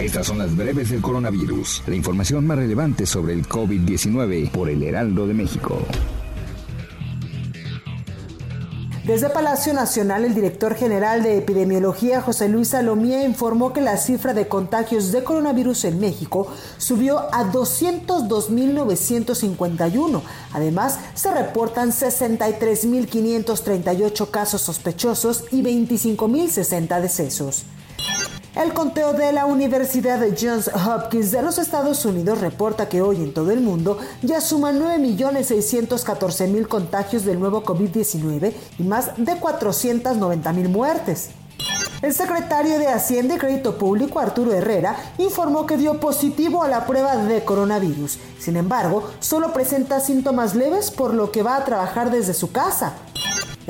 Estas 0.00 0.26
son 0.26 0.38
las 0.38 0.56
breves 0.56 0.88
del 0.88 1.02
coronavirus. 1.02 1.82
La 1.86 1.94
información 1.94 2.46
más 2.46 2.56
relevante 2.56 3.04
sobre 3.04 3.34
el 3.34 3.46
COVID-19 3.46 4.50
por 4.50 4.70
el 4.70 4.82
Heraldo 4.82 5.26
de 5.26 5.34
México. 5.34 5.78
Desde 9.04 9.28
Palacio 9.28 9.74
Nacional, 9.74 10.24
el 10.24 10.34
director 10.34 10.74
general 10.74 11.22
de 11.22 11.36
epidemiología, 11.36 12.22
José 12.22 12.48
Luis 12.48 12.68
Salomía, 12.68 13.24
informó 13.24 13.74
que 13.74 13.82
la 13.82 13.98
cifra 13.98 14.32
de 14.32 14.48
contagios 14.48 15.12
de 15.12 15.22
coronavirus 15.22 15.84
en 15.84 16.00
México 16.00 16.50
subió 16.78 17.18
a 17.34 17.52
202.951. 17.52 20.22
Además, 20.52 20.98
se 21.14 21.30
reportan 21.30 21.90
63.538 21.90 24.30
casos 24.30 24.62
sospechosos 24.62 25.44
y 25.50 25.62
25.060 25.62 27.02
decesos. 27.02 27.66
El 28.56 28.74
conteo 28.74 29.12
de 29.12 29.32
la 29.32 29.46
Universidad 29.46 30.20
Johns 30.38 30.68
Hopkins 30.74 31.30
de 31.30 31.40
los 31.40 31.58
Estados 31.58 32.04
Unidos 32.04 32.40
reporta 32.40 32.88
que 32.88 33.00
hoy 33.00 33.18
en 33.18 33.32
todo 33.32 33.52
el 33.52 33.60
mundo 33.60 33.98
ya 34.22 34.40
suman 34.40 34.80
9.614.000 34.80 36.66
contagios 36.66 37.24
del 37.24 37.38
nuevo 37.38 37.62
COVID-19 37.62 38.52
y 38.80 38.82
más 38.82 39.12
de 39.16 39.34
490.000 39.34 40.68
muertes. 40.68 41.30
El 42.02 42.12
secretario 42.12 42.78
de 42.80 42.88
Hacienda 42.88 43.36
y 43.36 43.38
Crédito 43.38 43.78
Público, 43.78 44.18
Arturo 44.18 44.52
Herrera, 44.52 44.96
informó 45.18 45.66
que 45.66 45.76
dio 45.76 46.00
positivo 46.00 46.64
a 46.64 46.68
la 46.68 46.86
prueba 46.86 47.14
de 47.16 47.44
coronavirus. 47.44 48.18
Sin 48.40 48.56
embargo, 48.56 49.04
solo 49.20 49.52
presenta 49.52 50.00
síntomas 50.00 50.56
leves 50.56 50.90
por 50.90 51.14
lo 51.14 51.30
que 51.30 51.44
va 51.44 51.56
a 51.56 51.64
trabajar 51.64 52.10
desde 52.10 52.34
su 52.34 52.50
casa. 52.50 52.94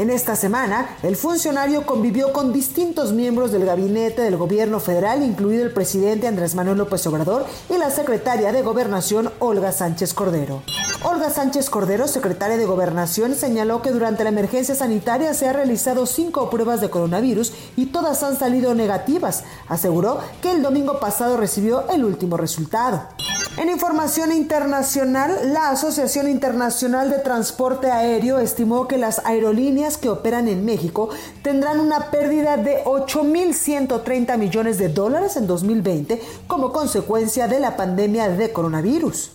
En 0.01 0.09
esta 0.09 0.34
semana, 0.34 0.97
el 1.03 1.15
funcionario 1.15 1.84
convivió 1.84 2.33
con 2.33 2.55
distintos 2.55 3.12
miembros 3.12 3.53
del 3.53 3.67
gabinete 3.67 4.23
del 4.23 4.39
gobierno 4.39 4.81
federal, 4.81 5.23
incluido 5.23 5.62
el 5.62 5.75
presidente 5.75 6.27
Andrés 6.27 6.55
Manuel 6.55 6.79
López 6.79 7.07
Obrador 7.07 7.45
y 7.69 7.77
la 7.77 7.91
secretaria 7.91 8.51
de 8.51 8.62
Gobernación, 8.62 9.31
Olga 9.41 9.73
Sánchez 9.73 10.15
Cordero. 10.15 10.62
Olga 11.03 11.29
Sánchez 11.29 11.69
Cordero, 11.69 12.09
secretaria 12.09 12.57
de 12.57 12.65
Gobernación, 12.65 13.34
señaló 13.34 13.83
que 13.83 13.91
durante 13.91 14.25
la 14.25 14.31
emergencia 14.31 14.75
sanitaria 14.75 15.34
se 15.34 15.47
han 15.47 15.57
realizado 15.57 16.07
cinco 16.07 16.48
pruebas 16.48 16.81
de 16.81 16.89
coronavirus 16.89 17.53
y 17.77 17.87
todas 17.87 18.23
han 18.23 18.39
salido 18.39 18.75
negativas. 18.75 19.45
Aseguró 19.69 20.20
que 20.41 20.51
el 20.51 20.62
domingo 20.62 20.98
pasado 20.98 21.37
recibió 21.37 21.87
el 21.91 22.07
último 22.07 22.39
resultado. 22.39 23.07
En 23.56 23.69
información 23.69 24.31
internacional, 24.31 25.53
la 25.53 25.70
Asociación 25.70 26.29
Internacional 26.29 27.11
de 27.11 27.19
Transporte 27.19 27.91
Aéreo 27.91 28.39
estimó 28.39 28.87
que 28.87 28.97
las 28.97 29.20
aerolíneas 29.27 29.97
que 29.97 30.09
operan 30.09 30.47
en 30.47 30.65
México 30.65 31.09
tendrán 31.42 31.81
una 31.81 32.11
pérdida 32.11 32.57
de 32.57 32.84
8.130 32.84 34.39
millones 34.39 34.79
de 34.79 34.89
dólares 34.89 35.37
en 35.37 35.48
2020 35.48 36.23
como 36.47 36.73
consecuencia 36.73 37.48
de 37.48 37.59
la 37.59 37.77
pandemia 37.77 38.29
de 38.29 38.53
coronavirus. 38.53 39.33